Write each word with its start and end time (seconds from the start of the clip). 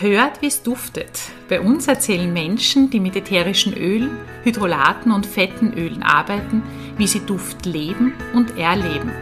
Hört, 0.00 0.40
wie 0.40 0.46
es 0.46 0.62
duftet. 0.62 1.10
Bei 1.50 1.60
uns 1.60 1.86
erzählen 1.86 2.32
Menschen, 2.32 2.88
die 2.88 3.00
mit 3.00 3.16
ätherischen 3.16 3.74
Ölen, 3.76 4.16
Hydrolaten 4.44 5.12
und 5.12 5.26
fetten 5.26 5.74
Ölen 5.74 6.02
arbeiten, 6.02 6.62
wie 6.96 7.06
sie 7.06 7.20
Duft 7.20 7.66
leben 7.66 8.14
und 8.32 8.56
erleben. 8.56 9.12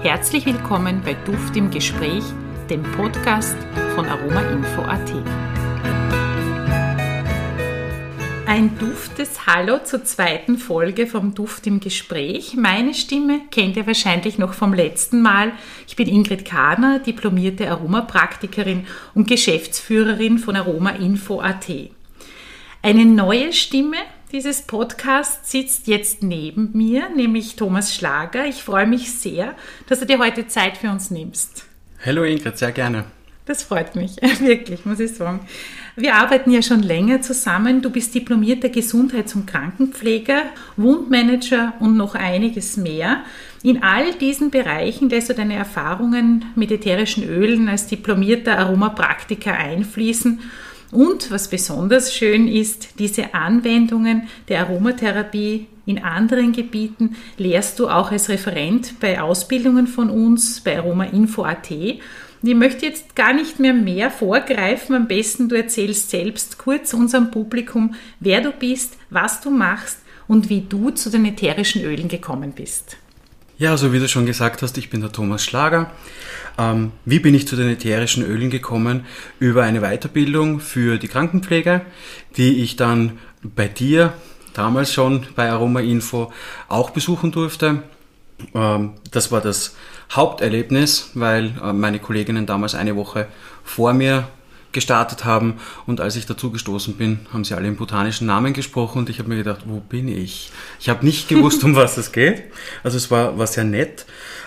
Herzlich 0.00 0.46
willkommen 0.46 1.02
bei 1.04 1.12
Duft 1.26 1.54
im 1.54 1.70
Gespräch, 1.70 2.24
dem 2.70 2.82
Podcast 2.92 3.58
von 3.94 4.06
aromainfo.at. 4.06 5.55
Ein 8.46 8.78
duftes 8.78 9.46
Hallo 9.46 9.80
zur 9.82 10.04
zweiten 10.04 10.56
Folge 10.56 11.08
vom 11.08 11.34
Duft 11.34 11.66
im 11.66 11.80
Gespräch. 11.80 12.54
Meine 12.54 12.94
Stimme 12.94 13.40
kennt 13.50 13.76
ihr 13.76 13.88
wahrscheinlich 13.88 14.38
noch 14.38 14.54
vom 14.54 14.72
letzten 14.72 15.20
Mal. 15.20 15.50
Ich 15.88 15.96
bin 15.96 16.06
Ingrid 16.06 16.44
Kahner, 16.44 17.00
diplomierte 17.00 17.68
Aromapraktikerin 17.68 18.86
und 19.14 19.26
Geschäftsführerin 19.26 20.38
von 20.38 20.54
aromainfo.at. 20.54 21.66
Eine 22.82 23.04
neue 23.04 23.52
Stimme 23.52 23.96
dieses 24.30 24.62
Podcasts 24.62 25.50
sitzt 25.50 25.88
jetzt 25.88 26.22
neben 26.22 26.70
mir, 26.72 27.08
nämlich 27.08 27.56
Thomas 27.56 27.96
Schlager. 27.96 28.46
Ich 28.46 28.62
freue 28.62 28.86
mich 28.86 29.12
sehr, 29.12 29.56
dass 29.88 29.98
du 29.98 30.06
dir 30.06 30.20
heute 30.20 30.46
Zeit 30.46 30.76
für 30.76 30.90
uns 30.90 31.10
nimmst. 31.10 31.66
Hallo 32.04 32.22
Ingrid, 32.22 32.56
sehr 32.56 32.70
gerne. 32.70 33.06
Das 33.46 33.62
freut 33.62 33.94
mich, 33.94 34.16
wirklich, 34.40 34.84
muss 34.84 34.98
ich 34.98 35.14
sagen. 35.14 35.40
Wir 35.94 36.16
arbeiten 36.16 36.50
ja 36.50 36.62
schon 36.62 36.82
länger 36.82 37.22
zusammen. 37.22 37.80
Du 37.80 37.90
bist 37.90 38.14
diplomierter 38.14 38.68
Gesundheits- 38.68 39.36
und 39.36 39.46
Krankenpfleger, 39.46 40.42
Wundmanager 40.76 41.74
und 41.78 41.96
noch 41.96 42.16
einiges 42.16 42.76
mehr. 42.76 43.24
In 43.62 43.84
all 43.84 44.12
diesen 44.14 44.50
Bereichen 44.50 45.08
lässt 45.08 45.30
du 45.30 45.34
deine 45.34 45.54
Erfahrungen 45.54 46.44
mit 46.56 46.72
ätherischen 46.72 47.22
Ölen 47.22 47.68
als 47.68 47.86
diplomierter 47.86 48.58
Aromapraktiker 48.58 49.54
einfließen. 49.54 50.40
Und 50.90 51.30
was 51.30 51.48
besonders 51.48 52.14
schön 52.14 52.48
ist, 52.48 52.98
diese 52.98 53.34
Anwendungen 53.34 54.28
der 54.48 54.60
Aromatherapie 54.60 55.68
in 55.84 56.02
anderen 56.02 56.52
Gebieten 56.52 57.16
lehrst 57.38 57.78
du 57.78 57.88
auch 57.88 58.10
als 58.10 58.28
Referent 58.28 58.98
bei 58.98 59.20
Ausbildungen 59.20 59.86
von 59.86 60.10
uns 60.10 60.60
bei 60.60 60.76
aromainfo.at 60.78 61.70
und 62.42 62.48
ich 62.48 62.54
möchte 62.54 62.86
jetzt 62.86 63.16
gar 63.16 63.32
nicht 63.32 63.58
mehr 63.58 63.74
mehr 63.74 64.10
vorgreifen. 64.10 64.94
Am 64.94 65.08
besten 65.08 65.48
du 65.48 65.56
erzählst 65.56 66.10
selbst 66.10 66.58
kurz 66.58 66.92
unserem 66.94 67.30
Publikum, 67.30 67.94
wer 68.20 68.40
du 68.40 68.52
bist, 68.52 68.98
was 69.10 69.40
du 69.40 69.50
machst 69.50 69.98
und 70.28 70.48
wie 70.48 70.60
du 70.60 70.90
zu 70.90 71.10
den 71.10 71.24
ätherischen 71.24 71.82
Ölen 71.82 72.08
gekommen 72.08 72.52
bist. 72.52 72.96
Ja, 73.58 73.70
also 73.70 73.92
wie 73.92 73.98
du 73.98 74.08
schon 74.08 74.26
gesagt 74.26 74.60
hast, 74.60 74.76
ich 74.76 74.90
bin 74.90 75.00
der 75.00 75.12
Thomas 75.12 75.42
Schlager. 75.42 75.90
Ähm, 76.58 76.92
wie 77.06 77.20
bin 77.20 77.34
ich 77.34 77.48
zu 77.48 77.56
den 77.56 77.70
ätherischen 77.70 78.22
Ölen 78.22 78.50
gekommen? 78.50 79.06
Über 79.38 79.62
eine 79.62 79.80
Weiterbildung 79.80 80.60
für 80.60 80.98
die 80.98 81.08
Krankenpflege, 81.08 81.80
die 82.36 82.62
ich 82.62 82.76
dann 82.76 83.18
bei 83.42 83.66
dir 83.66 84.12
damals 84.52 84.92
schon 84.92 85.26
bei 85.36 85.50
Aroma 85.50 85.80
Info 85.80 86.32
auch 86.68 86.90
besuchen 86.90 87.32
durfte. 87.32 87.82
Ähm, 88.54 88.92
das 89.10 89.32
war 89.32 89.40
das 89.40 89.74
Haupterlebnis, 90.12 91.10
weil 91.14 91.52
äh, 91.62 91.72
meine 91.72 91.98
Kolleginnen 91.98 92.46
damals 92.46 92.74
eine 92.74 92.96
Woche 92.96 93.26
vor 93.64 93.92
mir 93.92 94.28
gestartet 94.72 95.24
haben 95.24 95.54
und 95.86 96.00
als 96.00 96.16
ich 96.16 96.26
dazu 96.26 96.50
gestoßen 96.50 96.96
bin, 96.96 97.20
haben 97.32 97.44
sie 97.44 97.54
alle 97.54 97.66
im 97.66 97.76
botanischen 97.76 98.26
Namen 98.26 98.52
gesprochen 98.52 98.98
und 98.98 99.08
ich 99.08 99.18
habe 99.18 99.30
mir 99.30 99.36
gedacht, 99.36 99.62
wo 99.64 99.80
bin 99.80 100.06
ich? 100.06 100.50
Ich 100.78 100.90
habe 100.90 101.04
nicht 101.04 101.28
gewusst, 101.28 101.64
um 101.64 101.74
was 101.74 101.96
es 101.96 102.12
geht. 102.12 102.44
Also 102.84 102.98
es 102.98 103.10
war, 103.10 103.38
war 103.38 103.46
sehr 103.46 103.64
nett. 103.64 104.04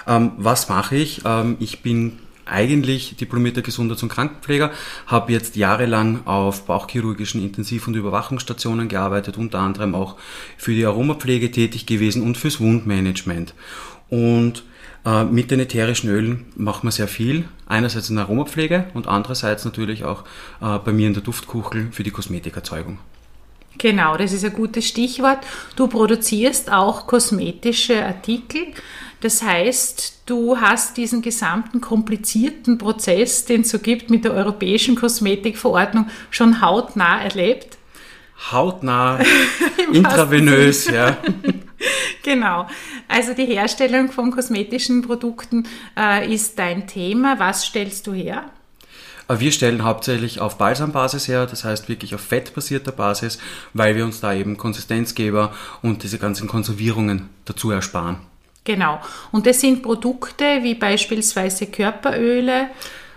Ähm, 0.08 0.34
was 0.38 0.70
mache 0.70 0.96
ich? 0.98 1.22
Ähm, 1.26 1.58
ich 1.60 1.82
bin 1.82 2.20
eigentlich 2.46 3.16
diplomierter 3.16 3.62
Gesundheits- 3.62 4.04
und 4.04 4.10
Krankenpfleger, 4.10 4.72
habe 5.08 5.32
jetzt 5.32 5.56
jahrelang 5.56 6.26
auf 6.26 6.66
bauchchirurgischen 6.66 7.42
Intensiv- 7.42 7.88
und 7.88 7.96
Überwachungsstationen 7.96 8.88
gearbeitet, 8.88 9.38
unter 9.38 9.60
anderem 9.60 9.96
auch 9.96 10.16
für 10.58 10.74
die 10.74 10.86
Aromapflege 10.86 11.52
tätig 11.52 11.86
gewesen 11.86 12.22
und 12.24 12.38
fürs 12.38 12.60
Wundmanagement. 12.60 13.54
Und 14.10 14.64
mit 15.32 15.50
den 15.50 15.60
ätherischen 15.60 16.10
Ölen 16.10 16.46
macht 16.56 16.84
man 16.84 16.92
sehr 16.92 17.08
viel. 17.08 17.46
Einerseits 17.68 18.10
in 18.10 18.18
der 18.18 18.26
Aromapflege 18.26 18.86
und 18.94 19.08
andererseits 19.08 19.66
natürlich 19.66 20.04
auch 20.04 20.24
äh, 20.62 20.78
bei 20.80 20.92
mir 20.92 21.08
in 21.08 21.14
der 21.14 21.24
Duftkuchel 21.24 21.88
für 21.92 22.04
die 22.04 22.12
Kosmetikerzeugung. 22.12 23.00
Genau, 23.78 24.18
das 24.18 24.34
ist 24.34 24.44
ein 24.44 24.54
gutes 24.54 24.88
Stichwort. 24.88 25.40
Du 25.76 25.88
produzierst 25.88 26.72
auch 26.72 27.08
kosmetische 27.08 28.06
Artikel. 28.06 28.68
Das 29.22 29.42
heißt, 29.42 30.24
du 30.26 30.58
hast 30.58 30.98
diesen 30.98 31.22
gesamten 31.22 31.80
komplizierten 31.82 32.78
Prozess, 32.78 33.46
den 33.46 33.62
es 33.62 33.70
so 33.70 33.80
gibt 33.80 34.10
mit 34.10 34.26
der 34.26 34.34
Europäischen 34.34 34.96
Kosmetikverordnung, 34.96 36.08
schon 36.30 36.62
hautnah 36.62 37.22
erlebt. 37.22 37.78
Hautnah, 38.52 39.20
intravenös, 39.94 40.90
ja. 40.90 41.18
genau. 42.24 42.68
Also 43.20 43.34
die 43.34 43.48
Herstellung 43.48 44.14
von 44.14 44.32
kosmetischen 44.32 45.02
Produkten 45.02 45.68
äh, 45.98 46.34
ist 46.34 46.58
dein 46.58 46.88
Thema. 46.88 47.38
Was 47.38 47.66
stellst 47.66 48.08
du 48.08 48.14
her? 48.14 48.46
Äh, 49.28 49.42
wir 49.42 49.52
stellen 49.52 49.84
hauptsächlich 49.84 50.40
auf 50.40 50.58
Balsambasis 50.58 51.28
her, 51.28 51.46
das 51.46 51.66
heißt 51.66 51.90
wirklich 51.90 52.16
auf 52.16 52.22
fettbasierter 52.22 52.94
Basis, 52.94 53.38
weil 53.74 53.98
wir 53.98 54.06
uns 54.06 54.22
da 54.22 54.34
eben 54.34 54.56
Konsistenzgeber 54.56 55.54
und 55.82 56.04
diese 56.04 56.18
ganzen 56.18 56.48
Konservierungen 56.48 57.28
dazu 57.44 57.72
ersparen. 57.72 58.20
Genau. 58.64 59.02
Und 59.34 59.48
das 59.48 59.60
sind 59.60 59.84
Produkte 59.84 60.64
wie 60.64 60.76
beispielsweise 60.76 61.66
Körperöle, 61.66 62.70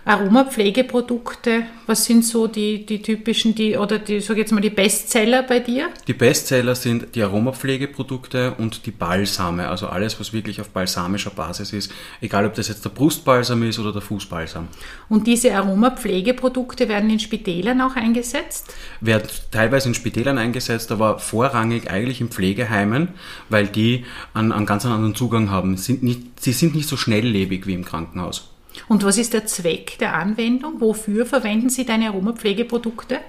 Aromapflegeprodukte, 0.05 1.63
was 1.87 2.03
sind 2.03 2.25
so 2.25 2.47
die, 2.47 2.85
die 2.85 3.01
typischen, 3.01 3.55
die, 3.55 3.77
oder 3.77 3.99
die, 3.99 4.19
sag 4.19 4.35
jetzt 4.35 4.51
mal, 4.51 4.59
die 4.59 4.69
Bestseller 4.69 5.43
bei 5.43 5.61
dir? 5.61 5.89
Die 6.07 6.13
Bestseller 6.13 6.75
sind 6.75 7.15
die 7.15 7.23
Aromapflegeprodukte 7.23 8.53
und 8.57 8.85
die 8.85 8.91
Balsame, 8.91 9.69
also 9.69 9.87
alles, 9.87 10.19
was 10.19 10.33
wirklich 10.33 10.59
auf 10.59 10.69
balsamischer 10.69 11.29
Basis 11.29 11.71
ist, 11.71 11.91
egal 12.19 12.45
ob 12.45 12.53
das 12.53 12.67
jetzt 12.67 12.83
der 12.83 12.89
Brustbalsam 12.89 13.63
ist 13.63 13.79
oder 13.79 13.93
der 13.93 14.01
Fußbalsam. 14.01 14.67
Und 15.07 15.25
diese 15.25 15.55
Aromapflegeprodukte 15.55 16.89
werden 16.89 17.09
in 17.09 17.19
Spitälern 17.19 17.79
auch 17.79 17.95
eingesetzt? 17.95 18.73
Werden 18.99 19.29
teilweise 19.51 19.87
in 19.87 19.93
Spitälern 19.93 20.37
eingesetzt, 20.37 20.91
aber 20.91 21.17
vorrangig 21.19 21.89
eigentlich 21.89 22.19
in 22.19 22.27
Pflegeheimen, 22.27 23.07
weil 23.47 23.67
die 23.67 24.03
einen, 24.33 24.51
einen 24.51 24.65
ganz 24.65 24.85
anderen 24.85 25.15
Zugang 25.15 25.49
haben. 25.49 25.77
Sind 25.77 26.03
nicht, 26.03 26.41
sie 26.41 26.51
sind 26.51 26.75
nicht 26.75 26.89
so 26.89 26.97
schnelllebig 26.97 27.67
wie 27.67 27.73
im 27.73 27.85
Krankenhaus. 27.85 28.52
Und 28.87 29.03
was 29.03 29.17
ist 29.17 29.33
der 29.33 29.45
Zweck 29.45 29.97
der 29.99 30.15
Anwendung? 30.15 30.81
Wofür 30.81 31.25
verwenden 31.25 31.69
Sie 31.69 31.85
deine 31.85 32.07
Aromapflegeprodukte? 32.07 33.19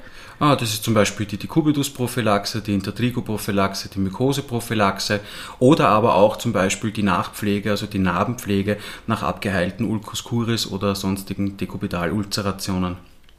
Ah, 0.40 0.56
das 0.56 0.70
ist 0.70 0.82
zum 0.82 0.94
Beispiel 0.94 1.26
die 1.26 1.36
Decubitus-Prophylaxe, 1.36 2.60
die 2.60 2.74
Intertrigo-Prophylaxe, 2.74 3.88
die 3.88 4.00
Mykose-Prophylaxe 4.00 5.20
oder 5.60 5.88
aber 5.88 6.16
auch 6.16 6.36
zum 6.36 6.52
Beispiel 6.52 6.90
die 6.90 7.04
Nachpflege, 7.04 7.70
also 7.70 7.86
die 7.86 8.00
Narbenpflege 8.00 8.78
nach 9.06 9.22
abgeheilten 9.22 9.86
Ulcus 9.86 10.24
curis 10.24 10.66
oder 10.66 10.96
sonstigen 10.96 11.56
Dekubital-Ulcerationen. 11.56 12.96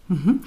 Mhm. 0.07 0.41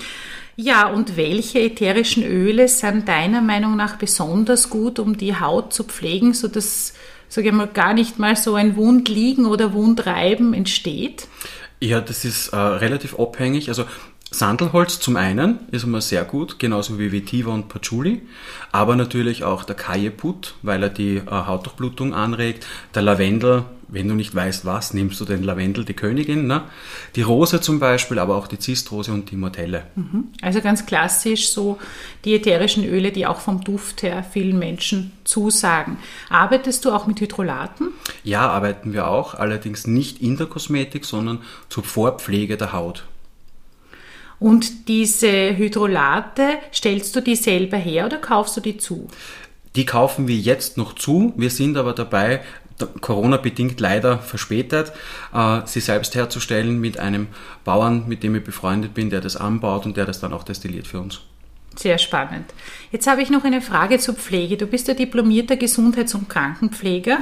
Ja, 0.56 0.88
und 0.88 1.16
welche 1.16 1.60
ätherischen 1.60 2.24
Öle 2.24 2.68
sind 2.68 3.08
deiner 3.08 3.42
Meinung 3.42 3.76
nach 3.76 3.96
besonders 3.96 4.70
gut, 4.70 4.98
um 4.98 5.16
die 5.16 5.38
Haut 5.38 5.72
zu 5.72 5.84
pflegen, 5.84 6.32
sodass 6.32 6.94
sage 7.28 7.48
ich 7.48 7.54
mal, 7.54 7.66
gar 7.66 7.94
nicht 7.94 8.18
mal 8.18 8.36
so 8.36 8.54
ein 8.54 8.76
Wundliegen 8.76 9.46
oder 9.46 9.72
Wundreiben 9.72 10.54
entsteht? 10.54 11.28
Ja, 11.80 12.00
das 12.00 12.24
ist 12.24 12.48
äh, 12.48 12.56
relativ 12.56 13.18
abhängig. 13.18 13.68
Also 13.68 13.84
Sandelholz 14.30 15.00
zum 15.00 15.16
einen 15.16 15.60
ist 15.70 15.84
immer 15.84 16.00
sehr 16.00 16.24
gut, 16.24 16.58
genauso 16.58 16.98
wie 16.98 17.12
Vetiver 17.12 17.52
und 17.52 17.68
Patchouli, 17.68 18.20
aber 18.72 18.94
natürlich 18.94 19.42
auch 19.44 19.64
der 19.64 19.76
Kajeput, 19.76 20.54
weil 20.62 20.82
er 20.82 20.90
die 20.90 21.16
äh, 21.16 21.30
Hautdurchblutung 21.30 22.12
anregt, 22.12 22.66
der 22.94 23.02
Lavendel, 23.02 23.64
wenn 23.88 24.06
du 24.06 24.14
nicht 24.14 24.34
weißt 24.34 24.64
was, 24.64 24.92
nimmst 24.92 25.20
du 25.20 25.24
den 25.24 25.42
Lavendel, 25.42 25.84
die 25.84 25.94
Königin, 25.94 26.46
ne? 26.46 26.62
die 27.16 27.22
Rose 27.22 27.60
zum 27.60 27.80
Beispiel, 27.80 28.18
aber 28.18 28.36
auch 28.36 28.46
die 28.46 28.58
Zistrose 28.58 29.12
und 29.12 29.30
die 29.30 29.36
Mortelle. 29.36 29.84
Mhm. 29.96 30.28
Also 30.42 30.60
ganz 30.60 30.84
klassisch 30.86 31.48
so 31.48 31.78
die 32.24 32.34
ätherischen 32.34 32.84
Öle, 32.84 33.12
die 33.12 33.26
auch 33.26 33.40
vom 33.40 33.64
Duft 33.64 34.02
her 34.02 34.22
vielen 34.22 34.58
Menschen 34.58 35.12
zusagen. 35.24 35.98
Arbeitest 36.28 36.84
du 36.84 36.92
auch 36.92 37.06
mit 37.06 37.20
Hydrolaten? 37.20 37.88
Ja, 38.24 38.48
arbeiten 38.48 38.92
wir 38.92 39.08
auch, 39.08 39.34
allerdings 39.34 39.86
nicht 39.86 40.20
in 40.20 40.36
der 40.36 40.46
Kosmetik, 40.46 41.04
sondern 41.04 41.40
zur 41.70 41.84
Vorpflege 41.84 42.56
der 42.56 42.72
Haut. 42.72 43.04
Und 44.38 44.88
diese 44.88 45.56
Hydrolate, 45.56 46.58
stellst 46.72 47.16
du 47.16 47.20
die 47.20 47.36
selber 47.36 47.76
her 47.76 48.06
oder 48.06 48.18
kaufst 48.18 48.56
du 48.56 48.60
die 48.60 48.76
zu? 48.76 49.08
Die 49.74 49.84
kaufen 49.84 50.28
wir 50.28 50.36
jetzt 50.36 50.76
noch 50.76 50.94
zu. 50.94 51.32
Wir 51.36 51.50
sind 51.50 51.76
aber 51.76 51.92
dabei, 51.92 52.40
Corona-bedingt 53.00 53.80
leider 53.80 54.18
verspätet, 54.18 54.92
äh, 55.34 55.60
sie 55.64 55.80
selbst 55.80 56.14
herzustellen 56.14 56.80
mit 56.80 56.98
einem 56.98 57.28
Bauern, 57.64 58.04
mit 58.06 58.22
dem 58.22 58.36
ich 58.36 58.44
befreundet 58.44 58.94
bin, 58.94 59.10
der 59.10 59.20
das 59.20 59.36
anbaut 59.36 59.86
und 59.86 59.96
der 59.96 60.06
das 60.06 60.20
dann 60.20 60.32
auch 60.32 60.44
destilliert 60.44 60.86
für 60.86 61.00
uns. 61.00 61.20
Sehr 61.76 61.98
spannend. 61.98 62.52
Jetzt 62.90 63.06
habe 63.06 63.22
ich 63.22 63.30
noch 63.30 63.44
eine 63.44 63.60
Frage 63.60 63.98
zur 63.98 64.14
Pflege. 64.14 64.56
Du 64.56 64.66
bist 64.66 64.88
ja 64.88 64.94
diplomierter 64.94 65.56
Gesundheits- 65.56 66.14
und 66.14 66.28
Krankenpfleger 66.28 67.18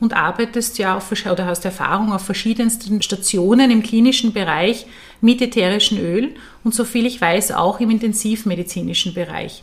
und 0.00 0.14
arbeitest 0.14 0.78
ja 0.78 0.96
auf, 0.96 1.10
oder 1.10 1.46
hast 1.46 1.64
Erfahrung 1.64 2.12
auf 2.12 2.24
verschiedensten 2.24 3.02
Stationen 3.02 3.70
im 3.70 3.82
klinischen 3.82 4.32
Bereich 4.32 4.86
mit 5.20 5.40
ätherischen 5.40 5.98
Ölen 5.98 6.36
und 6.64 6.74
soviel 6.74 7.06
ich 7.06 7.20
weiß 7.20 7.52
auch 7.52 7.80
im 7.80 7.90
intensivmedizinischen 7.90 9.14
Bereich. 9.14 9.62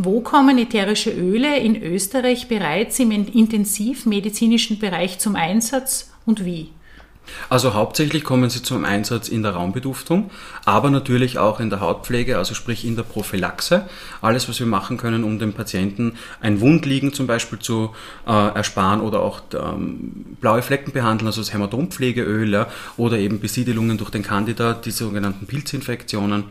Wo 0.00 0.20
kommen 0.20 0.58
ätherische 0.58 1.10
Öle 1.10 1.58
in 1.58 1.82
Österreich 1.82 2.46
bereits 2.46 3.00
im 3.00 3.10
intensivmedizinischen 3.10 4.78
Bereich 4.78 5.18
zum 5.18 5.34
Einsatz 5.34 6.12
und 6.24 6.44
wie? 6.44 6.70
Also 7.48 7.74
hauptsächlich 7.74 8.24
kommen 8.24 8.48
sie 8.48 8.62
zum 8.62 8.84
Einsatz 8.84 9.28
in 9.28 9.42
der 9.42 9.52
Raumbeduftung, 9.52 10.30
aber 10.64 10.90
natürlich 10.90 11.38
auch 11.38 11.60
in 11.60 11.68
der 11.68 11.80
Hautpflege, 11.80 12.38
also 12.38 12.54
sprich 12.54 12.84
in 12.84 12.96
der 12.96 13.02
Prophylaxe. 13.02 13.88
Alles, 14.22 14.48
was 14.48 14.60
wir 14.60 14.66
machen 14.66 14.98
können, 14.98 15.24
um 15.24 15.38
dem 15.38 15.52
Patienten 15.52 16.14
ein 16.40 16.60
Wundliegen 16.60 17.12
zum 17.12 17.26
Beispiel 17.26 17.58
zu 17.58 17.90
äh, 18.26 18.30
ersparen 18.30 19.00
oder 19.00 19.20
auch 19.20 19.40
ähm, 19.54 20.36
blaue 20.40 20.62
Flecken 20.62 20.92
behandeln, 20.92 21.26
also 21.26 21.40
das 21.40 21.52
Hämatompflegeöl 21.52 22.66
oder 22.96 23.18
eben 23.18 23.40
Besiedelungen 23.40 23.98
durch 23.98 24.10
den 24.10 24.22
Candida, 24.22 24.74
die 24.74 24.90
sogenannten 24.90 25.46
Pilzinfektionen. 25.46 26.44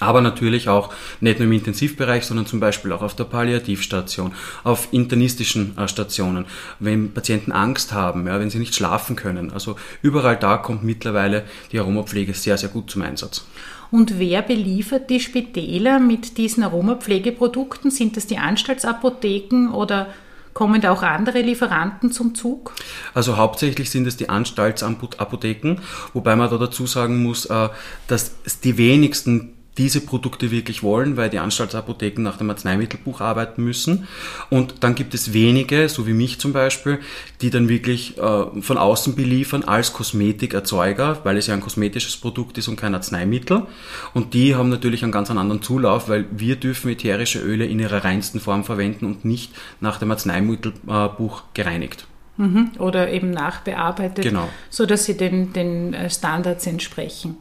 Aber 0.00 0.20
natürlich 0.20 0.68
auch 0.68 0.92
nicht 1.20 1.38
nur 1.38 1.46
im 1.46 1.52
Intensivbereich, 1.52 2.24
sondern 2.24 2.46
zum 2.46 2.60
Beispiel 2.60 2.92
auch 2.92 3.02
auf 3.02 3.14
der 3.14 3.24
Palliativstation, 3.24 4.32
auf 4.64 4.88
internistischen 4.90 5.76
äh, 5.76 5.86
Stationen, 5.86 6.46
wenn 6.78 7.12
Patienten 7.12 7.52
Angst 7.52 7.92
haben, 7.92 8.26
ja, 8.26 8.40
wenn 8.40 8.50
sie 8.50 8.58
nicht 8.58 8.74
schlafen 8.74 9.16
können. 9.16 9.52
Also 9.52 9.76
überall 10.00 10.36
da 10.36 10.56
kommt 10.56 10.82
mittlerweile 10.82 11.44
die 11.72 11.78
Aromapflege 11.78 12.34
sehr, 12.34 12.58
sehr 12.58 12.70
gut 12.70 12.90
zum 12.90 13.02
Einsatz. 13.02 13.46
Und 13.90 14.18
wer 14.18 14.40
beliefert 14.40 15.10
die 15.10 15.20
Spitäler 15.20 16.00
mit 16.00 16.38
diesen 16.38 16.62
Aromapflegeprodukten? 16.62 17.90
Sind 17.90 18.16
das 18.16 18.26
die 18.26 18.38
Anstaltsapotheken 18.38 19.68
oder 19.68 20.08
kommen 20.54 20.80
da 20.80 20.92
auch 20.92 21.02
andere 21.02 21.42
Lieferanten 21.42 22.10
zum 22.10 22.34
Zug? 22.34 22.72
Also 23.12 23.36
hauptsächlich 23.36 23.90
sind 23.90 24.06
es 24.06 24.16
die 24.16 24.30
Anstaltsapotheken, 24.30 25.76
wobei 26.14 26.36
man 26.36 26.48
da 26.50 26.56
dazu 26.56 26.86
sagen 26.86 27.22
muss, 27.22 27.44
äh, 27.46 27.68
dass 28.06 28.34
die 28.64 28.78
wenigsten 28.78 29.52
diese 29.78 30.02
Produkte 30.02 30.50
wirklich 30.50 30.82
wollen, 30.82 31.16
weil 31.16 31.30
die 31.30 31.38
Anstaltsapotheken 31.38 32.22
nach 32.22 32.36
dem 32.36 32.50
Arzneimittelbuch 32.50 33.20
arbeiten 33.20 33.64
müssen. 33.64 34.06
Und 34.50 34.74
dann 34.80 34.94
gibt 34.94 35.14
es 35.14 35.32
wenige, 35.32 35.88
so 35.88 36.06
wie 36.06 36.12
mich 36.12 36.38
zum 36.38 36.52
Beispiel, 36.52 36.98
die 37.40 37.50
dann 37.50 37.68
wirklich 37.68 38.18
äh, 38.18 38.60
von 38.60 38.76
außen 38.76 39.14
beliefern 39.14 39.64
als 39.64 39.94
Kosmetikerzeuger, 39.94 41.20
weil 41.24 41.38
es 41.38 41.46
ja 41.46 41.54
ein 41.54 41.60
kosmetisches 41.60 42.18
Produkt 42.18 42.58
ist 42.58 42.68
und 42.68 42.76
kein 42.76 42.94
Arzneimittel. 42.94 43.66
Und 44.12 44.34
die 44.34 44.54
haben 44.54 44.68
natürlich 44.68 45.02
einen 45.02 45.12
ganz 45.12 45.30
anderen 45.30 45.62
Zulauf, 45.62 46.08
weil 46.08 46.26
wir 46.30 46.56
dürfen 46.56 46.90
ätherische 46.90 47.40
Öle 47.40 47.64
in 47.64 47.80
ihrer 47.80 48.04
reinsten 48.04 48.40
Form 48.40 48.64
verwenden 48.64 49.06
und 49.06 49.24
nicht 49.24 49.52
nach 49.80 49.98
dem 49.98 50.10
Arzneimittelbuch 50.10 51.44
gereinigt. 51.54 52.06
Mhm. 52.36 52.72
Oder 52.78 53.10
eben 53.10 53.30
nachbearbeitet, 53.30 54.24
genau. 54.24 54.48
so 54.68 54.84
dass 54.84 55.04
sie 55.06 55.16
den, 55.16 55.52
den 55.52 55.94
äh, 55.94 56.10
Standards 56.10 56.66
entsprechen. 56.66 57.36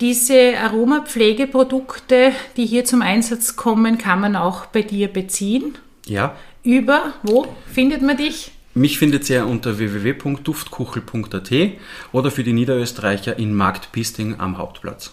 Diese 0.00 0.56
Aromapflegeprodukte, 0.58 2.32
die 2.56 2.66
hier 2.66 2.84
zum 2.84 3.02
Einsatz 3.02 3.56
kommen, 3.56 3.98
kann 3.98 4.20
man 4.20 4.36
auch 4.36 4.66
bei 4.66 4.82
dir 4.82 5.08
beziehen. 5.08 5.76
Ja. 6.06 6.36
Über, 6.62 7.14
wo 7.24 7.48
findet 7.66 8.02
man 8.02 8.16
dich? 8.16 8.52
Mich 8.74 8.98
findet 8.98 9.28
ihr 9.28 9.44
unter 9.44 9.78
www.duftkuchel.at 9.78 11.52
oder 12.12 12.30
für 12.30 12.44
die 12.44 12.52
Niederösterreicher 12.52 13.38
in 13.38 13.54
Marktpisting 13.54 14.38
am 14.38 14.56
Hauptplatz. 14.56 15.12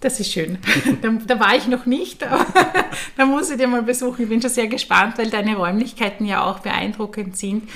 Das 0.00 0.20
ist 0.20 0.30
schön. 0.30 0.58
Da, 1.02 1.08
da, 1.26 1.40
war 1.40 1.56
ich 1.56 1.66
noch 1.66 1.86
nicht, 1.86 2.22
aber 2.22 2.46
da 3.16 3.24
muss 3.24 3.50
ich 3.50 3.56
dir 3.56 3.68
mal 3.68 3.82
besuchen. 3.82 4.24
Ich 4.24 4.28
bin 4.28 4.42
schon 4.42 4.50
sehr 4.50 4.66
gespannt, 4.66 5.16
weil 5.16 5.30
deine 5.30 5.56
Räumlichkeiten 5.56 6.26
ja 6.26 6.44
auch 6.44 6.58
beeindruckend 6.58 7.36
sind. 7.38 7.68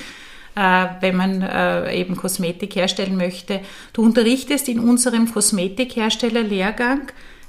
Äh, 0.53 0.87
wenn 0.99 1.15
man 1.15 1.41
äh, 1.41 1.95
eben 1.95 2.17
Kosmetik 2.17 2.75
herstellen 2.75 3.15
möchte. 3.15 3.61
Du 3.93 4.03
unterrichtest 4.03 4.67
in 4.67 4.79
unserem 4.79 5.31
Kosmetikherstellerlehrgang. 5.31 7.03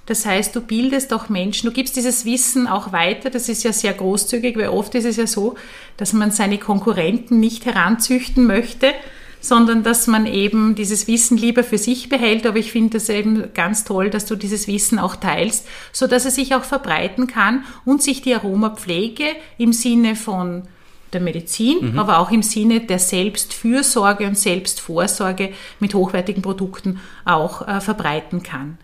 Das 0.07 0.25
heißt, 0.25 0.55
du 0.55 0.61
bildest 0.61 1.13
auch 1.13 1.29
Menschen, 1.29 1.69
du 1.69 1.73
gibst 1.73 1.97
dieses 1.97 2.25
Wissen 2.25 2.69
auch 2.69 2.93
weiter. 2.93 3.29
Das 3.29 3.49
ist 3.49 3.65
ja 3.65 3.73
sehr 3.73 3.93
großzügig, 3.93 4.57
weil 4.57 4.69
oft 4.69 4.95
ist 4.95 5.05
es 5.05 5.17
ja 5.17 5.27
so, 5.27 5.57
dass 5.97 6.13
man 6.13 6.31
seine 6.31 6.59
Konkurrenten 6.59 7.41
nicht 7.41 7.67
heranzüchten 7.67 8.47
möchte, 8.47 8.93
sondern 9.41 9.83
dass 9.83 10.07
man 10.07 10.27
eben 10.27 10.77
dieses 10.77 11.09
Wissen 11.09 11.37
lieber 11.37 11.65
für 11.65 11.79
sich 11.79 12.09
behält. 12.09 12.47
Aber 12.47 12.59
ich 12.59 12.71
finde 12.71 12.99
es 12.99 13.09
eben 13.09 13.53
ganz 13.53 13.83
toll, 13.83 14.11
dass 14.11 14.27
du 14.27 14.37
dieses 14.37 14.69
Wissen 14.69 15.01
auch 15.01 15.17
teilst, 15.17 15.67
so 15.91 16.07
dass 16.07 16.25
es 16.25 16.37
sich 16.37 16.55
auch 16.55 16.65
verbreiten 16.65 17.27
kann 17.27 17.65
und 17.85 18.01
sich 18.01 18.23
die 18.23 18.35
Aromapflege 18.35 19.25
im 19.59 19.73
Sinne 19.73 20.15
von 20.15 20.69
der 21.13 21.21
Medizin, 21.21 21.93
mhm. 21.93 21.99
aber 21.99 22.19
auch 22.19 22.31
im 22.31 22.43
Sinne 22.43 22.81
der 22.81 22.99
Selbstfürsorge 22.99 24.27
und 24.27 24.39
Selbstvorsorge 24.39 25.53
mit 25.81 25.95
hochwertigen 25.95 26.43
Produkten 26.43 27.01
auch 27.25 27.67
äh, 27.67 27.81
verbreiten 27.81 28.43
kann. 28.43 28.79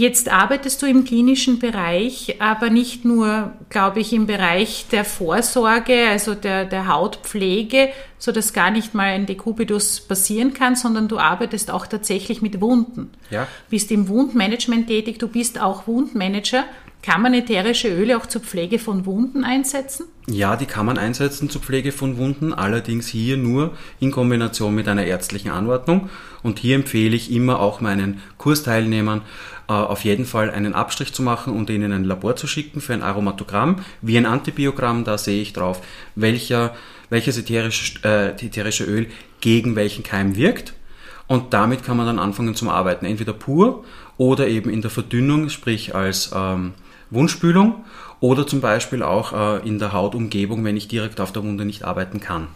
Jetzt 0.00 0.30
arbeitest 0.30 0.80
du 0.80 0.86
im 0.86 1.04
klinischen 1.04 1.58
Bereich, 1.58 2.36
aber 2.38 2.70
nicht 2.70 3.04
nur, 3.04 3.52
glaube 3.68 4.00
ich, 4.00 4.14
im 4.14 4.26
Bereich 4.26 4.86
der 4.90 5.04
Vorsorge, 5.04 6.08
also 6.08 6.34
der, 6.34 6.64
der 6.64 6.88
Hautpflege, 6.88 7.90
so 8.16 8.32
dass 8.32 8.54
gar 8.54 8.70
nicht 8.70 8.94
mal 8.94 9.08
ein 9.08 9.26
Dekubitus 9.26 10.00
passieren 10.00 10.54
kann, 10.54 10.74
sondern 10.74 11.08
du 11.08 11.18
arbeitest 11.18 11.70
auch 11.70 11.86
tatsächlich 11.86 12.40
mit 12.40 12.62
Wunden. 12.62 13.10
Ja. 13.28 13.46
Bist 13.68 13.90
im 13.90 14.08
Wundmanagement 14.08 14.86
tätig, 14.86 15.18
du 15.18 15.28
bist 15.28 15.60
auch 15.60 15.86
Wundmanager. 15.86 16.64
Kann 17.02 17.22
man 17.22 17.32
ätherische 17.32 17.88
Öle 17.88 18.18
auch 18.18 18.26
zur 18.26 18.42
Pflege 18.42 18.78
von 18.78 19.06
Wunden 19.06 19.42
einsetzen? 19.42 20.06
Ja, 20.26 20.56
die 20.56 20.66
kann 20.66 20.84
man 20.84 20.98
einsetzen 20.98 21.48
zur 21.48 21.62
Pflege 21.62 21.92
von 21.92 22.18
Wunden, 22.18 22.52
allerdings 22.52 23.08
hier 23.08 23.38
nur 23.38 23.72
in 24.00 24.10
Kombination 24.10 24.74
mit 24.74 24.86
einer 24.86 25.04
ärztlichen 25.04 25.50
Anordnung. 25.50 26.10
Und 26.42 26.58
hier 26.58 26.76
empfehle 26.76 27.16
ich 27.16 27.32
immer 27.32 27.58
auch 27.58 27.80
meinen 27.80 28.20
Kursteilnehmern, 28.36 29.22
äh, 29.68 29.72
auf 29.72 30.04
jeden 30.04 30.26
Fall 30.26 30.50
einen 30.50 30.74
Abstrich 30.74 31.14
zu 31.14 31.22
machen 31.22 31.54
und 31.54 31.70
ihnen 31.70 31.90
ein 31.92 32.04
Labor 32.04 32.36
zu 32.36 32.46
schicken 32.46 32.82
für 32.82 32.92
ein 32.92 33.02
Aromatogramm, 33.02 33.76
wie 34.02 34.18
ein 34.18 34.26
Antibiogramm. 34.26 35.04
Da 35.04 35.16
sehe 35.16 35.40
ich 35.40 35.54
drauf, 35.54 35.80
welcher, 36.16 36.76
welches 37.08 37.38
ätherische, 37.38 37.98
äh, 38.04 38.30
ätherische 38.32 38.84
Öl 38.84 39.06
gegen 39.40 39.74
welchen 39.74 40.02
Keim 40.02 40.36
wirkt. 40.36 40.74
Und 41.28 41.54
damit 41.54 41.82
kann 41.82 41.96
man 41.96 42.06
dann 42.06 42.18
anfangen 42.18 42.54
zum 42.54 42.68
Arbeiten, 42.68 43.06
entweder 43.06 43.32
pur 43.32 43.84
oder 44.18 44.48
eben 44.48 44.68
in 44.68 44.82
der 44.82 44.90
Verdünnung, 44.90 45.48
sprich 45.48 45.94
als 45.94 46.32
ähm, 46.34 46.74
Wundspülung 47.10 47.84
oder 48.20 48.46
zum 48.46 48.60
Beispiel 48.60 49.02
auch 49.02 49.32
äh, 49.32 49.68
in 49.68 49.78
der 49.78 49.92
Hautumgebung, 49.92 50.64
wenn 50.64 50.76
ich 50.76 50.88
direkt 50.88 51.20
auf 51.20 51.32
der 51.32 51.42
Wunde 51.42 51.64
nicht 51.64 51.84
arbeiten 51.84 52.20
kann. 52.20 52.48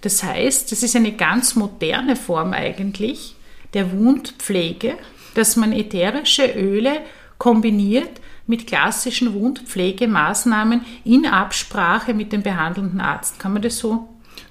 Das 0.00 0.22
heißt, 0.22 0.70
das 0.72 0.82
ist 0.82 0.96
eine 0.96 1.12
ganz 1.12 1.54
moderne 1.54 2.16
Form 2.16 2.52
eigentlich 2.52 3.36
der 3.74 3.92
Wundpflege, 3.92 4.94
dass 5.34 5.56
man 5.56 5.72
ätherische 5.72 6.46
Öle 6.46 7.00
kombiniert 7.38 8.20
mit 8.46 8.66
klassischen 8.66 9.34
Wundpflegemaßnahmen 9.34 10.82
in 11.04 11.26
Absprache 11.26 12.14
mit 12.14 12.32
dem 12.32 12.42
behandelnden 12.42 13.00
Arzt. 13.00 13.38
Kann 13.38 13.52
man 13.52 13.62
das 13.62 13.78
so 13.78 14.08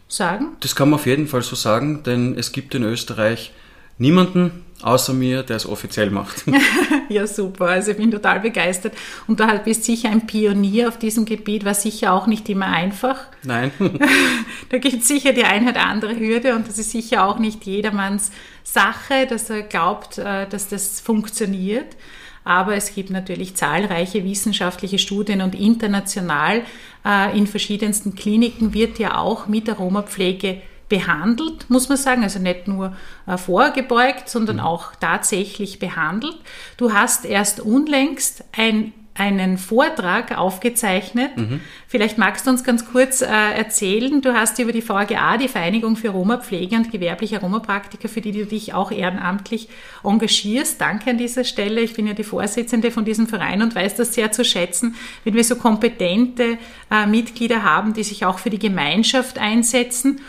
sagen? 0.08 0.58
Das 0.60 0.76
kann 0.76 0.90
man 0.90 1.00
auf 1.00 1.06
jeden 1.06 1.28
Fall 1.28 1.42
so 1.42 1.56
sagen, 1.56 2.04
denn 2.04 2.38
es 2.38 2.52
gibt 2.52 2.76
in 2.76 2.84
Österreich 2.84 3.54
niemanden, 3.98 4.65
außer 4.86 5.14
mir, 5.14 5.42
der 5.42 5.56
es 5.56 5.66
offiziell 5.66 6.12
macht. 6.12 6.44
ja, 7.10 7.26
super. 7.26 7.66
Also 7.66 7.92
ich 7.92 7.98
bin 7.98 8.12
total 8.12 8.40
begeistert. 8.40 8.94
Und 9.26 9.40
du 9.40 9.62
bist 9.66 9.84
sicher 9.84 10.10
ein 10.12 10.28
Pionier 10.28 10.88
auf 10.88 11.00
diesem 11.00 11.26
Gebiet, 11.26 11.66
war 11.66 11.74
sicher 11.74 12.14
auch 12.14 12.28
nicht 12.28 12.48
immer 12.50 12.68
einfach. 12.68 13.20
Nein. 13.44 13.72
da 14.70 14.78
gibt 14.78 15.02
es 15.02 15.08
sicher 15.08 15.34
die 15.34 15.44
eine 15.44 15.72
oder 15.72 15.88
andere 15.88 16.20
Hürde 16.20 16.56
und 16.56 16.68
das 16.68 16.78
ist 16.78 16.92
sicher 16.92 17.26
auch 17.26 17.40
nicht 17.40 17.66
jedermanns 17.66 18.32
Sache, 18.64 19.26
dass 19.28 19.50
er 19.50 19.64
glaubt, 19.64 20.20
äh, 20.20 20.48
dass 20.48 20.68
das 20.68 21.02
funktioniert. 21.02 21.98
Aber 22.44 22.76
es 22.76 22.94
gibt 22.94 23.10
natürlich 23.10 23.56
zahlreiche 23.56 24.24
wissenschaftliche 24.24 25.00
Studien 25.00 25.42
und 25.42 25.56
international 25.56 26.62
äh, 27.04 27.36
in 27.36 27.48
verschiedensten 27.48 28.14
Kliniken 28.14 28.76
wird 28.76 29.00
ja 29.00 29.18
auch 29.18 29.48
mit 29.48 29.68
Aromapflege 29.68 30.62
behandelt, 30.90 31.70
muss 31.70 31.90
man 31.90 31.98
sagen, 31.98 32.24
also 32.24 32.40
nicht 32.40 32.68
nur 32.68 32.96
äh, 33.26 33.38
vorgebeugt, 33.38 34.30
sondern 34.30 34.58
mhm. 34.58 34.64
auch 34.64 34.96
tatsächlich 34.96 35.80
behandelt. 35.80 36.38
Du 36.78 36.94
hast 36.94 37.26
erst 37.26 37.60
unlängst 37.60 38.44
ein 38.56 38.94
einen 39.18 39.58
Vortrag 39.58 40.38
aufgezeichnet. 40.38 41.38
Mhm. 41.38 41.62
Vielleicht 41.88 42.18
magst 42.18 42.46
du 42.46 42.52
uns 42.52 42.66
ganz 42.66 42.86
kurz 42.86 43.22
äh, 43.22 43.28
erzählen. 43.28 44.22
Du 44.22 44.34
hast 44.34 44.60
über 44.60 44.74
die 44.74 44.82
VGA, 44.82 45.38
die 45.38 45.48
Vereinigung 45.48 45.96
für 45.96 46.10
Roma-Pflege 46.10 46.76
und 46.76 46.92
gewerbliche 46.92 47.40
Roma-Praktiker, 47.40 48.10
für 48.10 48.20
die 48.20 48.34
du 48.34 48.46
dich 48.46 48.74
auch 48.74 48.92
ehrenamtlich 48.92 49.70
engagierst. 50.04 50.82
Danke 50.82 51.12
an 51.12 51.18
dieser 51.18 51.46
Stelle. 51.46 51.80
Ich 51.80 51.94
bin 51.94 52.08
ja 52.08 52.14
die 52.14 52.26
Vorsitzende 52.26 52.92
von 52.92 53.06
diesem 53.06 53.28
Verein 53.28 53.62
und 53.62 53.74
weiß 53.74 53.96
das 53.96 54.14
sehr 54.14 54.34
zu 54.34 54.44
schätzen, 54.44 54.96
wenn 55.24 55.34
wir 55.34 55.46
so 55.46 55.56
kompetente 55.56 56.58
äh, 56.92 57.06
Mitglieder 57.06 57.64
haben, 57.64 57.94
die 57.94 58.04
sich 58.04 58.26
auch 58.26 58.40
für 58.40 58.50
die 58.50 58.60
Gemeinschaft 58.60 59.40
einsetzen. 59.40 60.20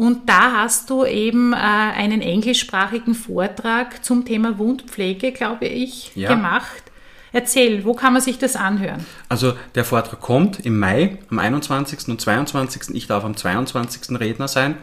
Und 0.00 0.30
da 0.30 0.52
hast 0.62 0.88
du 0.88 1.04
eben 1.04 1.52
äh, 1.52 1.56
einen 1.56 2.22
englischsprachigen 2.22 3.14
Vortrag 3.14 4.02
zum 4.02 4.24
Thema 4.24 4.56
Wundpflege, 4.56 5.30
glaube 5.30 5.66
ich, 5.66 6.12
ja. 6.14 6.34
gemacht. 6.34 6.84
Erzähl, 7.32 7.84
wo 7.84 7.92
kann 7.92 8.14
man 8.14 8.22
sich 8.22 8.38
das 8.38 8.56
anhören? 8.56 9.04
Also 9.28 9.52
der 9.74 9.84
Vortrag 9.84 10.22
kommt 10.22 10.60
im 10.60 10.78
Mai, 10.78 11.18
am 11.30 11.38
21. 11.38 12.08
und 12.08 12.18
22. 12.18 12.94
Ich 12.94 13.08
darf 13.08 13.24
am 13.24 13.36
22. 13.36 14.18
Redner 14.18 14.48
sein. 14.48 14.78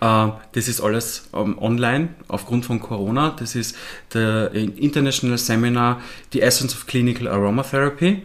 Äh, 0.00 0.28
das 0.52 0.68
ist 0.68 0.80
alles 0.80 1.28
ähm, 1.34 1.58
online 1.58 2.10
aufgrund 2.28 2.64
von 2.64 2.78
Corona. 2.78 3.34
Das 3.36 3.56
ist 3.56 3.76
der 4.14 4.54
International 4.54 5.38
Seminar 5.38 6.00
The 6.32 6.40
Essence 6.40 6.72
of 6.72 6.86
Clinical 6.86 7.26
Aromatherapy. 7.26 8.22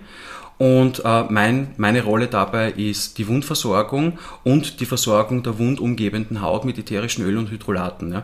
Und 0.58 1.04
äh, 1.06 1.24
mein, 1.30 1.74
meine 1.78 2.04
Rolle 2.04 2.28
dabei 2.28 2.72
ist 2.72 3.20
die 3.20 3.28
Wundversorgung 3.28 4.18
und 4.44 4.80
die 4.80 4.86
Versorgung 4.86 5.44
der 5.44 5.60
wundumgebenden 5.60 6.42
Haut 6.42 6.66
mit 6.66 6.80
ätherischen 6.80 7.24
Öl 7.24 7.38
und 7.38 7.52
Hydrolaten. 7.52 8.12
Ja. 8.12 8.24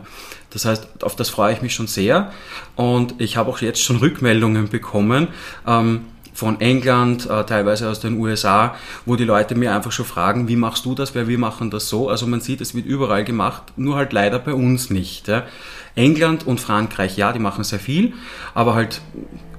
Das 0.50 0.64
heißt, 0.64 1.04
auf 1.04 1.14
das 1.14 1.30
freue 1.30 1.52
ich 1.52 1.62
mich 1.62 1.74
schon 1.74 1.86
sehr. 1.86 2.32
Und 2.74 3.14
ich 3.18 3.36
habe 3.36 3.50
auch 3.50 3.60
jetzt 3.60 3.82
schon 3.82 3.96
Rückmeldungen 3.98 4.68
bekommen. 4.68 5.28
Ähm, 5.66 6.06
von 6.34 6.60
England, 6.60 7.30
äh, 7.30 7.44
teilweise 7.44 7.88
aus 7.88 8.00
den 8.00 8.18
USA, 8.18 8.74
wo 9.06 9.14
die 9.14 9.24
Leute 9.24 9.54
mir 9.54 9.72
einfach 9.72 9.92
schon 9.92 10.04
fragen, 10.04 10.48
wie 10.48 10.56
machst 10.56 10.84
du 10.84 10.96
das, 10.96 11.14
weil 11.14 11.28
wir 11.28 11.38
machen 11.38 11.70
das 11.70 11.88
so. 11.88 12.08
Also 12.08 12.26
man 12.26 12.40
sieht, 12.40 12.60
es 12.60 12.74
wird 12.74 12.86
überall 12.86 13.24
gemacht, 13.24 13.62
nur 13.76 13.94
halt 13.94 14.12
leider 14.12 14.40
bei 14.40 14.52
uns 14.52 14.90
nicht. 14.90 15.28
Ja. 15.28 15.44
England 15.94 16.44
und 16.44 16.60
Frankreich, 16.60 17.16
ja, 17.16 17.32
die 17.32 17.38
machen 17.38 17.62
sehr 17.62 17.78
viel, 17.78 18.14
aber 18.52 18.74
halt 18.74 19.00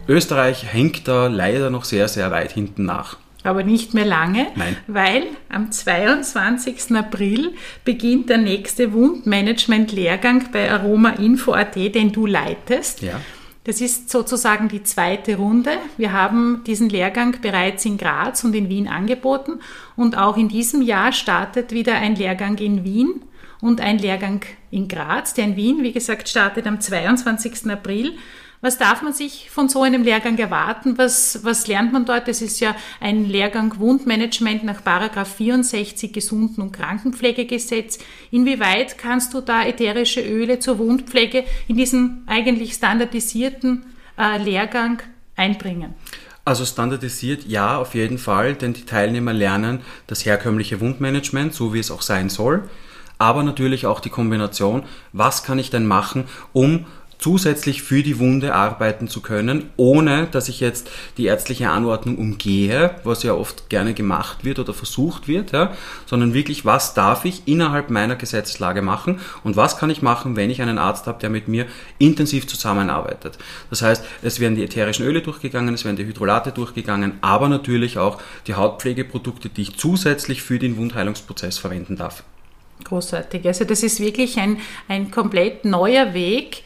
Österreich 0.07 0.71
hängt 0.71 1.07
da 1.07 1.27
leider 1.27 1.69
noch 1.69 1.83
sehr, 1.83 2.07
sehr 2.07 2.31
weit 2.31 2.51
hinten 2.51 2.85
nach. 2.85 3.17
Aber 3.43 3.63
nicht 3.63 3.93
mehr 3.93 4.05
lange, 4.05 4.47
Nein. 4.55 4.75
weil 4.88 5.24
am 5.50 5.71
22. 5.71 6.95
April 6.95 7.53
beginnt 7.83 8.29
der 8.29 8.39
nächste 8.39 8.91
Wundmanagement-Lehrgang 8.91 10.51
bei 10.51 10.71
Aroma 10.71 11.12
Info.at, 11.12 11.75
den 11.75 12.12
du 12.12 12.25
leitest. 12.25 13.01
Ja. 13.03 13.21
Das 13.65 13.81
ist 13.81 14.12
sozusagen 14.12 14.67
die 14.67 14.83
zweite 14.83 15.38
Runde. 15.38 15.71
Wir 15.97 16.12
haben 16.12 16.62
diesen 16.65 16.89
Lehrgang 16.89 17.38
bereits 17.41 17.85
in 17.85 17.97
Graz 17.97 18.43
und 18.43 18.55
in 18.55 18.69
Wien 18.69 18.88
angeboten 18.88 19.59
und 19.95 20.17
auch 20.17 20.38
in 20.38 20.50
diesem 20.50 20.81
Jahr 20.81 21.12
startet 21.12 21.71
wieder 21.71 21.95
ein 21.95 22.15
Lehrgang 22.15 22.57
in 22.59 22.83
Wien 22.83 23.21
und 23.62 23.81
ein 23.81 23.97
Lehrgang 23.97 24.41
in 24.69 24.88
Graz. 24.88 25.33
Der 25.33 25.45
in 25.45 25.55
Wien, 25.55 25.81
wie 25.81 25.91
gesagt, 25.91 26.29
startet 26.29 26.67
am 26.67 26.79
22. 26.79 27.71
April 27.71 28.13
was 28.65 28.79
darf 28.79 29.03
man 29.03 29.13
sich 29.13 29.51
von 29.51 29.69
so 29.69 29.84
einem 29.84 30.01
Lehrgang 30.01 30.39
erwarten? 30.39 30.98
Was, 30.98 31.43
was 31.43 31.67
lernt 31.67 31.93
man 31.93 32.05
dort? 32.05 32.27
Das 32.27 32.41
ist 32.41 32.60
ja 32.60 32.75
ein 33.00 33.25
Lehrgang 33.25 33.79
Wundmanagement 33.79 34.63
nach 34.63 34.84
Paragraph 34.84 35.36
64 35.36 36.12
Gesunden- 36.12 36.62
und 36.62 36.72
Krankenpflegegesetz. 36.72 38.00
Inwieweit 38.31 38.98
kannst 38.98 39.36
du 39.36 39.41
da 39.41 39.63
ätherische 39.63 40.22
Öle 40.22 40.57
zur 40.57 40.79
Wundpflege 40.79 41.43
in 41.67 41.77
diesen 41.77 42.24
eigentlich 42.25 42.74
standardisierten 42.74 43.86
äh, 44.17 44.41
Lehrgang 44.43 45.00
einbringen? 45.36 45.93
Also 46.43 46.65
standardisiert 46.65 47.45
ja, 47.45 47.77
auf 47.77 47.93
jeden 47.93 48.17
Fall, 48.17 48.55
denn 48.55 48.74
die 48.74 48.86
Teilnehmer 48.86 49.34
lernen 49.34 49.81
das 50.07 50.25
herkömmliche 50.25 50.81
Wundmanagement, 50.81 51.53
so 51.53 51.75
wie 51.75 51.79
es 51.79 51.91
auch 51.91 52.01
sein 52.01 52.29
soll, 52.29 52.67
aber 53.19 53.43
natürlich 53.43 53.86
auch 53.86 54.00
die 54.00 54.10
Kombination, 54.10 54.84
was 55.13 55.43
kann 55.43 55.60
ich 55.60 55.69
denn 55.69 55.86
machen, 55.86 56.25
um 56.51 56.86
zusätzlich 57.19 57.81
für 57.81 58.03
die 58.03 58.19
Wunde 58.19 58.53
arbeiten 58.53 59.07
zu 59.07 59.22
können, 59.22 59.69
ohne 59.77 60.27
dass 60.31 60.50
ich 60.50 60.60
jetzt 60.60 60.89
die 61.17 61.25
ärztliche 61.25 61.69
Anordnung 61.69 62.17
umgehe, 62.17 62.95
was 63.03 63.24
ja 63.24 63.34
oft 63.34 63.69
gerne 63.69 63.93
gemacht 63.93 64.43
wird 64.43 64.60
oder 64.60 64.74
versucht 64.74 65.27
wird, 65.27 65.51
ja, 65.51 65.74
sondern 66.05 66.34
wirklich, 66.34 66.65
was 66.65 66.93
darf 66.93 67.25
ich 67.25 67.43
innerhalb 67.45 67.89
meiner 67.89 68.15
Gesetzeslage 68.15 68.81
machen 68.81 69.19
und 69.43 69.55
was 69.55 69.77
kann 69.77 69.89
ich 69.89 70.01
machen, 70.01 70.36
wenn 70.36 70.50
ich 70.50 70.62
einen 70.62 70.77
Arzt 70.77 71.07
habe, 71.07 71.19
der 71.19 71.29
mit 71.29 71.48
mir 71.48 71.65
intensiv 71.98 72.48
zusammenarbeitet. 72.48 73.38
Das 73.69 73.81
heißt, 73.81 74.03
es 74.22 74.39
werden 74.39 74.55
die 74.55 74.63
ätherischen 74.63 75.05
Öle 75.05 75.22
durchgegangen, 75.22 75.74
es 75.74 75.86
werden 75.86 75.98
die 75.98 76.05
Hydrolate 76.05 76.51
durchgegangen, 76.51 77.13
aber 77.22 77.50
natürlich 77.50 77.98
auch 77.98 78.22
die 78.48 78.55
Hautpflegeprodukte, 78.55 79.50
die 79.50 79.63
ich 79.63 79.77
zusätzlich 79.77 80.41
für 80.41 80.60
den 80.60 80.77
Wundheilungsprozess 80.77 81.57
verwenden 81.57 81.95
darf. 81.95 82.24
Großartig. 82.84 83.45
Also 83.48 83.65
das 83.65 83.84
ist 83.84 84.00
wirklich 84.00 84.38
ein, 84.38 84.57
ein 84.88 85.10
komplett 85.10 85.65
neuer 85.65 86.13
Weg, 86.13 86.63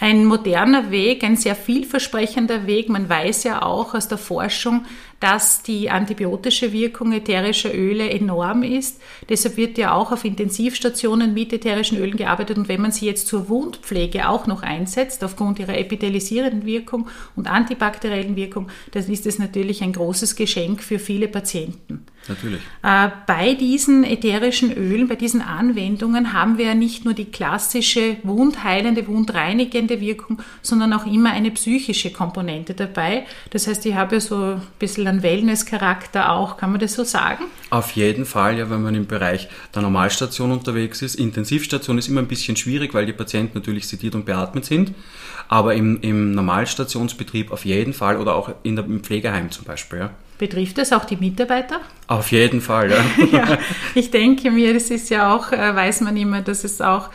ein 0.00 0.24
moderner 0.24 0.90
Weg, 0.90 1.22
ein 1.22 1.36
sehr 1.36 1.54
vielversprechender 1.54 2.66
Weg. 2.66 2.88
Man 2.88 3.08
weiß 3.08 3.44
ja 3.44 3.62
auch 3.62 3.94
aus 3.94 4.08
der 4.08 4.18
Forschung, 4.18 4.86
dass 5.20 5.62
die 5.62 5.90
antibiotische 5.90 6.72
Wirkung 6.72 7.12
ätherischer 7.12 7.74
Öle 7.74 8.08
enorm 8.08 8.62
ist. 8.62 9.00
Deshalb 9.28 9.58
wird 9.58 9.76
ja 9.76 9.92
auch 9.92 10.12
auf 10.12 10.24
Intensivstationen 10.24 11.34
mit 11.34 11.52
ätherischen 11.52 11.98
Ölen 11.98 12.16
gearbeitet. 12.16 12.56
Und 12.56 12.68
wenn 12.68 12.80
man 12.80 12.90
sie 12.90 13.06
jetzt 13.06 13.28
zur 13.28 13.50
Wundpflege 13.50 14.28
auch 14.28 14.46
noch 14.46 14.62
einsetzt, 14.62 15.22
aufgrund 15.22 15.58
ihrer 15.58 15.76
epithelisierenden 15.76 16.64
Wirkung 16.64 17.08
und 17.36 17.48
antibakteriellen 17.48 18.34
Wirkung, 18.34 18.68
dann 18.92 19.04
ist 19.10 19.26
es 19.26 19.38
natürlich 19.38 19.82
ein 19.82 19.92
großes 19.92 20.36
Geschenk 20.36 20.82
für 20.82 20.98
viele 20.98 21.28
Patienten. 21.28 22.06
Natürlich. 22.28 22.60
Äh, 22.82 23.08
bei 23.26 23.54
diesen 23.54 24.04
ätherischen 24.04 24.72
Ölen, 24.72 25.08
bei 25.08 25.16
diesen 25.16 25.40
Anwendungen 25.40 26.32
haben 26.32 26.58
wir 26.58 26.66
ja 26.66 26.74
nicht 26.74 27.04
nur 27.04 27.14
die 27.14 27.24
klassische 27.26 28.16
wundheilende, 28.22 29.06
wundreinigende 29.06 30.00
Wirkung, 30.00 30.40
sondern 30.62 30.92
auch 30.92 31.06
immer 31.06 31.30
eine 31.30 31.50
psychische 31.50 32.12
Komponente 32.12 32.74
dabei. 32.74 33.26
Das 33.50 33.66
heißt, 33.66 33.84
ich 33.86 33.94
habe 33.94 34.16
ja 34.16 34.20
so 34.20 34.36
ein 34.36 34.62
bisschen 34.78 35.09
einen 35.10 35.22
Wellness-Charakter 35.22 36.32
auch, 36.32 36.56
kann 36.56 36.70
man 36.70 36.80
das 36.80 36.94
so 36.94 37.04
sagen? 37.04 37.44
Auf 37.70 37.92
jeden 37.92 38.24
Fall, 38.24 38.58
ja, 38.58 38.70
wenn 38.70 38.82
man 38.82 38.94
im 38.94 39.06
Bereich 39.06 39.48
der 39.74 39.82
Normalstation 39.82 40.50
unterwegs 40.50 41.02
ist. 41.02 41.14
Intensivstation 41.16 41.98
ist 41.98 42.08
immer 42.08 42.20
ein 42.20 42.28
bisschen 42.28 42.56
schwierig, 42.56 42.94
weil 42.94 43.06
die 43.06 43.12
Patienten 43.12 43.58
natürlich 43.58 43.86
sediert 43.86 44.14
und 44.14 44.24
beatmet 44.24 44.64
sind. 44.64 44.92
Aber 45.48 45.74
im, 45.74 46.00
im 46.00 46.32
Normalstationsbetrieb 46.32 47.50
auf 47.52 47.64
jeden 47.64 47.92
Fall 47.92 48.16
oder 48.16 48.34
auch 48.34 48.50
in 48.62 48.76
der, 48.76 48.84
im 48.84 49.02
Pflegeheim 49.02 49.50
zum 49.50 49.64
Beispiel. 49.64 49.98
Ja. 49.98 50.10
Betrifft 50.38 50.78
das 50.78 50.92
auch 50.92 51.04
die 51.04 51.16
Mitarbeiter? 51.16 51.80
Auf 52.06 52.32
jeden 52.32 52.60
Fall, 52.60 52.90
ja. 52.90 53.04
ja 53.32 53.58
ich 53.94 54.10
denke 54.10 54.50
mir, 54.50 54.72
das 54.72 54.90
ist 54.90 55.10
ja 55.10 55.34
auch, 55.34 55.52
äh, 55.52 55.74
weiß 55.76 56.00
man 56.00 56.16
immer, 56.16 56.40
dass 56.40 56.64
es 56.64 56.80
auch 56.80 57.10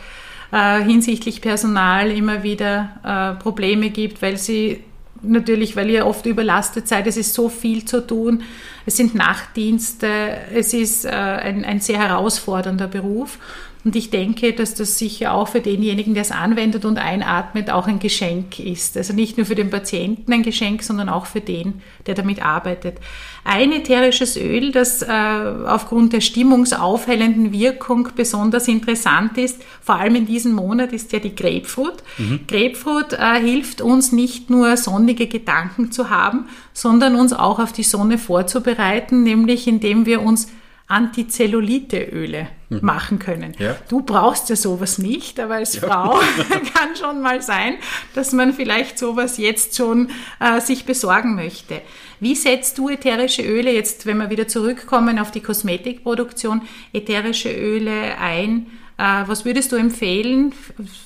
äh, 0.52 0.82
hinsichtlich 0.82 1.40
Personal 1.40 2.10
immer 2.10 2.42
wieder 2.42 3.34
äh, 3.36 3.42
Probleme 3.42 3.90
gibt, 3.90 4.22
weil 4.22 4.36
sie 4.36 4.84
natürlich, 5.28 5.76
weil 5.76 5.90
ihr 5.90 6.06
oft 6.06 6.26
überlastet 6.26 6.88
seid, 6.88 7.06
es 7.06 7.16
ist 7.16 7.34
so 7.34 7.48
viel 7.48 7.84
zu 7.84 8.06
tun, 8.06 8.42
es 8.86 8.96
sind 8.96 9.14
Nachtdienste, 9.14 10.08
es 10.54 10.72
ist 10.72 11.04
äh, 11.04 11.10
ein, 11.10 11.64
ein 11.64 11.80
sehr 11.80 11.98
herausfordernder 11.98 12.88
Beruf. 12.88 13.38
Und 13.86 13.94
ich 13.94 14.10
denke, 14.10 14.52
dass 14.52 14.74
das 14.74 14.98
sicher 14.98 15.32
auch 15.32 15.46
für 15.46 15.60
denjenigen, 15.60 16.14
der 16.14 16.22
es 16.22 16.32
anwendet 16.32 16.84
und 16.84 16.98
einatmet, 16.98 17.70
auch 17.70 17.86
ein 17.86 18.00
Geschenk 18.00 18.58
ist. 18.58 18.96
Also 18.96 19.12
nicht 19.12 19.36
nur 19.36 19.46
für 19.46 19.54
den 19.54 19.70
Patienten 19.70 20.32
ein 20.32 20.42
Geschenk, 20.42 20.82
sondern 20.82 21.08
auch 21.08 21.26
für 21.26 21.40
den, 21.40 21.82
der 22.04 22.16
damit 22.16 22.44
arbeitet. 22.44 22.96
Ein 23.44 23.70
ätherisches 23.70 24.36
Öl, 24.36 24.72
das 24.72 25.02
äh, 25.02 25.06
aufgrund 25.08 26.14
der 26.14 26.20
stimmungsaufhellenden 26.20 27.52
Wirkung 27.52 28.08
besonders 28.16 28.66
interessant 28.66 29.38
ist, 29.38 29.62
vor 29.80 29.94
allem 29.94 30.16
in 30.16 30.26
diesem 30.26 30.54
Monat, 30.54 30.92
ist 30.92 31.12
ja 31.12 31.20
die 31.20 31.36
Grapefruit. 31.36 32.02
Mhm. 32.18 32.40
Grapefruit 32.48 33.12
äh, 33.12 33.38
hilft 33.38 33.82
uns 33.82 34.10
nicht 34.10 34.50
nur 34.50 34.76
sonnige 34.76 35.28
Gedanken 35.28 35.92
zu 35.92 36.10
haben, 36.10 36.46
sondern 36.72 37.14
uns 37.14 37.32
auch 37.32 37.60
auf 37.60 37.72
die 37.72 37.84
Sonne 37.84 38.18
vorzubereiten, 38.18 39.22
nämlich 39.22 39.68
indem 39.68 40.06
wir 40.06 40.22
uns 40.22 40.48
Antizelluliteöle 40.88 42.46
mhm. 42.68 42.78
machen 42.82 43.18
können. 43.18 43.54
Ja. 43.58 43.76
Du 43.88 44.02
brauchst 44.02 44.48
ja 44.50 44.56
sowas 44.56 44.98
nicht, 44.98 45.40
aber 45.40 45.54
als 45.54 45.74
ja. 45.74 45.82
Frau 45.82 46.10
kann 46.48 46.94
schon 46.98 47.20
mal 47.22 47.42
sein, 47.42 47.74
dass 48.14 48.32
man 48.32 48.52
vielleicht 48.52 48.98
sowas 48.98 49.36
jetzt 49.36 49.76
schon 49.76 50.10
äh, 50.38 50.60
sich 50.60 50.84
besorgen 50.84 51.34
möchte. 51.34 51.82
Wie 52.20 52.36
setzt 52.36 52.78
du 52.78 52.88
ätherische 52.88 53.42
Öle 53.42 53.72
jetzt, 53.72 54.06
wenn 54.06 54.18
wir 54.18 54.30
wieder 54.30 54.46
zurückkommen 54.46 55.18
auf 55.18 55.32
die 55.32 55.40
Kosmetikproduktion, 55.40 56.62
ätherische 56.92 57.50
Öle 57.50 58.16
ein? 58.18 58.66
Äh, 58.96 59.24
was 59.26 59.44
würdest 59.44 59.72
du 59.72 59.76
empfehlen? 59.76 60.54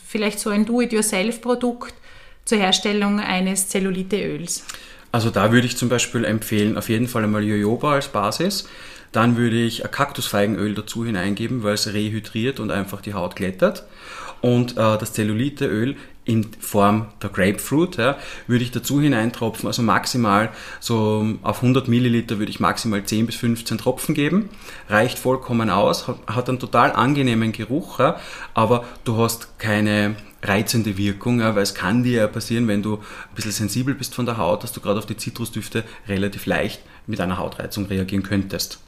Vielleicht 0.06 0.40
so 0.40 0.50
ein 0.50 0.66
Do-it-yourself-Produkt 0.66 1.94
zur 2.44 2.58
Herstellung 2.58 3.18
eines 3.18 3.68
Zelluliteöls? 3.68 4.64
Also 5.12 5.30
da 5.30 5.52
würde 5.52 5.66
ich 5.66 5.76
zum 5.76 5.88
Beispiel 5.88 6.24
empfehlen, 6.24 6.76
auf 6.76 6.88
jeden 6.88 7.08
Fall 7.08 7.24
einmal 7.24 7.42
Jojoba 7.42 7.94
als 7.94 8.08
Basis. 8.08 8.68
Dann 9.12 9.36
würde 9.36 9.60
ich 9.60 9.82
Kaktusfeigenöl 9.90 10.74
dazu 10.74 11.04
hineingeben, 11.04 11.62
weil 11.62 11.74
es 11.74 11.92
rehydriert 11.92 12.60
und 12.60 12.70
einfach 12.70 13.00
die 13.00 13.14
Haut 13.14 13.36
glättert. 13.36 13.84
Und 14.40 14.72
äh, 14.72 14.96
das 14.98 15.12
Zelluliteöl 15.12 15.96
in 16.24 16.46
Form 16.60 17.06
der 17.22 17.30
Grapefruit 17.30 17.96
ja, 17.96 18.16
würde 18.46 18.62
ich 18.62 18.70
dazu 18.70 19.00
hineintropfen, 19.00 19.66
also 19.66 19.82
maximal 19.82 20.50
so 20.78 21.26
auf 21.42 21.56
100 21.56 21.88
Milliliter 21.88 22.38
würde 22.38 22.50
ich 22.50 22.60
maximal 22.60 23.02
10 23.02 23.26
bis 23.26 23.36
15 23.36 23.78
Tropfen 23.78 24.14
geben, 24.14 24.48
reicht 24.88 25.18
vollkommen 25.18 25.70
aus, 25.70 26.08
hat, 26.08 26.18
hat 26.26 26.48
einen 26.48 26.58
total 26.58 26.92
angenehmen 26.92 27.52
Geruch, 27.52 27.98
ja, 27.98 28.20
aber 28.54 28.84
du 29.04 29.16
hast 29.16 29.58
keine 29.58 30.14
reizende 30.42 30.96
Wirkung, 30.96 31.40
ja, 31.40 31.54
weil 31.54 31.62
es 31.62 31.74
kann 31.74 32.02
dir 32.02 32.20
ja 32.20 32.26
passieren, 32.28 32.68
wenn 32.68 32.82
du 32.82 32.96
ein 32.96 33.34
bisschen 33.34 33.52
sensibel 33.52 33.94
bist 33.94 34.14
von 34.14 34.26
der 34.26 34.36
Haut, 34.36 34.62
dass 34.62 34.72
du 34.72 34.80
gerade 34.80 34.98
auf 34.98 35.06
die 35.06 35.16
Zitrusdüfte 35.16 35.84
relativ 36.06 36.46
leicht 36.46 36.80
mit 37.06 37.20
einer 37.20 37.38
Hautreizung 37.38 37.86
reagieren 37.86 38.22
könntest. 38.22 38.78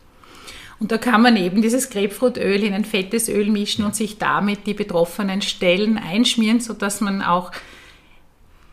Und 0.82 0.90
da 0.90 0.98
kann 0.98 1.22
man 1.22 1.36
eben 1.36 1.62
dieses 1.62 1.90
Grapefruitöl 1.90 2.64
in 2.64 2.74
ein 2.74 2.84
fettes 2.84 3.28
Öl 3.28 3.48
mischen 3.48 3.84
und 3.84 3.94
sich 3.94 4.18
damit 4.18 4.66
die 4.66 4.74
betroffenen 4.74 5.40
Stellen 5.40 5.96
einschmieren, 5.96 6.58
sodass 6.58 7.00
man 7.00 7.22
auch 7.22 7.52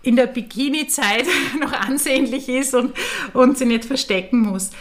in 0.01 0.15
der 0.15 0.25
Bikini-Zeit 0.25 1.27
noch 1.59 1.71
ansehnlich 1.71 2.49
ist 2.49 2.73
und, 2.73 2.95
und 3.33 3.59
sie 3.59 3.67
nicht 3.67 3.85
verstecken 3.85 4.39
muss. 4.39 4.71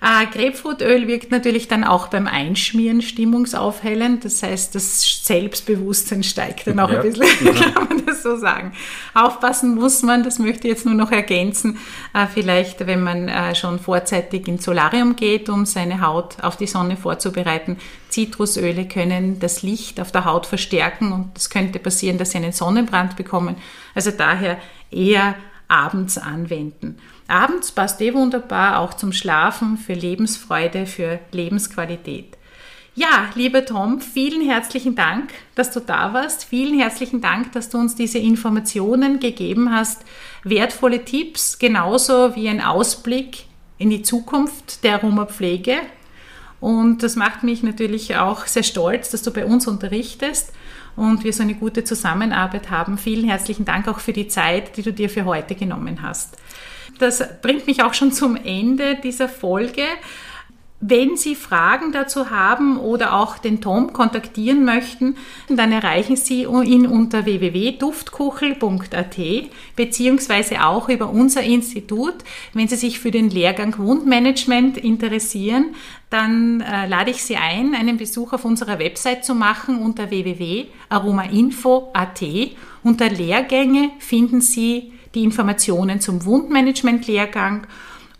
Äh, 0.00 0.26
Grapefruitöl 0.26 1.08
wirkt 1.08 1.30
natürlich 1.30 1.68
dann 1.68 1.84
auch 1.84 2.08
beim 2.08 2.26
Einschmieren 2.26 3.02
stimmungsaufhellend. 3.02 4.24
Das 4.24 4.42
heißt, 4.42 4.74
das 4.74 5.24
Selbstbewusstsein 5.24 6.22
steigt 6.22 6.66
dann 6.66 6.80
auch 6.80 6.90
ja, 6.90 7.00
ein 7.00 7.12
bisschen, 7.12 7.46
ja. 7.46 7.52
kann 7.72 7.88
man 7.88 8.06
das 8.06 8.22
so 8.22 8.36
sagen. 8.36 8.72
Aufpassen 9.14 9.74
muss 9.74 10.02
man, 10.02 10.22
das 10.22 10.38
möchte 10.38 10.68
ich 10.68 10.74
jetzt 10.74 10.86
nur 10.86 10.94
noch 10.94 11.12
ergänzen, 11.12 11.78
äh, 12.14 12.26
vielleicht 12.32 12.86
wenn 12.86 13.02
man 13.02 13.28
äh, 13.28 13.54
schon 13.54 13.78
vorzeitig 13.78 14.48
ins 14.48 14.64
Solarium 14.64 15.16
geht, 15.16 15.48
um 15.48 15.66
seine 15.66 16.00
Haut 16.00 16.42
auf 16.42 16.56
die 16.56 16.66
Sonne 16.66 16.96
vorzubereiten. 16.96 17.78
Zitrusöle 18.08 18.86
können 18.86 19.38
das 19.40 19.62
Licht 19.62 20.00
auf 20.00 20.12
der 20.12 20.24
Haut 20.24 20.46
verstärken 20.46 21.12
und 21.12 21.36
es 21.36 21.50
könnte 21.50 21.78
passieren, 21.78 22.18
dass 22.18 22.30
sie 22.30 22.38
einen 22.38 22.52
Sonnenbrand 22.52 23.16
bekommen. 23.16 23.56
Also 23.94 24.10
daher 24.10 24.58
eher 24.90 25.34
abends 25.68 26.18
anwenden. 26.18 26.98
Abends 27.28 27.72
passt 27.72 28.00
eh 28.00 28.14
wunderbar 28.14 28.78
auch 28.78 28.94
zum 28.94 29.12
Schlafen, 29.12 29.76
für 29.76 29.94
Lebensfreude, 29.94 30.86
für 30.86 31.18
Lebensqualität. 31.32 32.36
Ja, 32.94 33.28
lieber 33.34 33.66
Tom, 33.66 34.00
vielen 34.00 34.48
herzlichen 34.48 34.94
Dank, 34.94 35.30
dass 35.54 35.70
du 35.70 35.80
da 35.80 36.14
warst. 36.14 36.44
Vielen 36.44 36.78
herzlichen 36.78 37.20
Dank, 37.20 37.52
dass 37.52 37.68
du 37.68 37.76
uns 37.76 37.94
diese 37.94 38.18
Informationen 38.18 39.20
gegeben 39.20 39.70
hast. 39.70 40.02
Wertvolle 40.44 41.04
Tipps, 41.04 41.58
genauso 41.58 42.34
wie 42.36 42.48
ein 42.48 42.62
Ausblick 42.62 43.44
in 43.76 43.90
die 43.90 44.00
Zukunft 44.00 44.82
der 44.82 45.02
Roma-Pflege. 45.02 45.76
Und 46.58 47.02
das 47.02 47.16
macht 47.16 47.42
mich 47.42 47.62
natürlich 47.62 48.16
auch 48.16 48.46
sehr 48.46 48.62
stolz, 48.62 49.10
dass 49.10 49.22
du 49.22 49.30
bei 49.30 49.44
uns 49.44 49.66
unterrichtest 49.66 50.54
und 50.96 51.22
wir 51.22 51.34
so 51.34 51.42
eine 51.42 51.54
gute 51.54 51.84
Zusammenarbeit 51.84 52.70
haben. 52.70 52.96
Vielen 52.96 53.28
herzlichen 53.28 53.66
Dank 53.66 53.88
auch 53.88 54.00
für 54.00 54.14
die 54.14 54.28
Zeit, 54.28 54.78
die 54.78 54.82
du 54.82 54.92
dir 54.92 55.10
für 55.10 55.26
heute 55.26 55.54
genommen 55.54 56.00
hast. 56.00 56.38
Das 56.98 57.22
bringt 57.42 57.66
mich 57.66 57.82
auch 57.82 57.94
schon 57.94 58.12
zum 58.12 58.36
Ende 58.36 58.96
dieser 58.96 59.28
Folge. 59.28 59.82
Wenn 60.80 61.16
Sie 61.16 61.34
Fragen 61.34 61.90
dazu 61.90 62.28
haben 62.28 62.78
oder 62.78 63.14
auch 63.14 63.38
den 63.38 63.62
Tom 63.62 63.94
kontaktieren 63.94 64.66
möchten, 64.66 65.16
dann 65.48 65.72
erreichen 65.72 66.16
Sie 66.16 66.42
ihn 66.42 66.86
unter 66.86 67.24
www.duftkuchel.at 67.24 69.16
beziehungsweise 69.74 70.66
auch 70.66 70.90
über 70.90 71.08
unser 71.08 71.42
Institut. 71.42 72.16
Wenn 72.52 72.68
Sie 72.68 72.76
sich 72.76 72.98
für 72.98 73.10
den 73.10 73.30
Lehrgang 73.30 73.78
Wundmanagement 73.78 74.76
interessieren, 74.76 75.74
dann 76.10 76.60
äh, 76.60 76.86
lade 76.86 77.10
ich 77.10 77.24
Sie 77.24 77.36
ein, 77.36 77.74
einen 77.74 77.96
Besuch 77.96 78.34
auf 78.34 78.44
unserer 78.44 78.78
Website 78.78 79.24
zu 79.24 79.34
machen 79.34 79.78
unter 79.78 80.10
www.aromainfo.at. 80.10 82.22
Unter 82.82 83.08
Lehrgänge 83.08 83.92
finden 83.98 84.42
Sie 84.42 84.92
die 85.14 85.24
Informationen 85.24 86.00
zum 86.00 86.24
Wundmanagement-Lehrgang. 86.24 87.66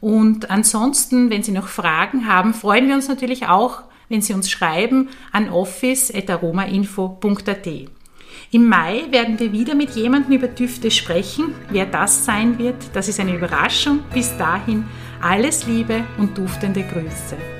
Und 0.00 0.50
ansonsten, 0.50 1.30
wenn 1.30 1.42
Sie 1.42 1.52
noch 1.52 1.68
Fragen 1.68 2.28
haben, 2.28 2.52
freuen 2.54 2.88
wir 2.88 2.94
uns 2.94 3.08
natürlich 3.08 3.46
auch, 3.46 3.82
wenn 4.08 4.22
Sie 4.22 4.32
uns 4.34 4.50
schreiben 4.50 5.08
an 5.32 5.50
office.aromainfo.at. 5.50 7.68
Im 8.52 8.68
Mai 8.68 9.06
werden 9.10 9.40
wir 9.40 9.52
wieder 9.52 9.74
mit 9.74 9.90
jemandem 9.90 10.34
über 10.34 10.48
Düfte 10.48 10.90
sprechen. 10.90 11.54
Wer 11.70 11.86
das 11.86 12.24
sein 12.24 12.58
wird, 12.58 12.76
das 12.94 13.08
ist 13.08 13.18
eine 13.18 13.34
Überraschung. 13.34 14.00
Bis 14.14 14.36
dahin 14.36 14.84
alles 15.20 15.66
Liebe 15.66 16.04
und 16.18 16.38
duftende 16.38 16.82
Grüße. 16.82 17.55